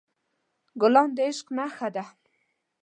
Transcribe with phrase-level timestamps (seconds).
[0.81, 2.03] ګلان د عشق نښه ده.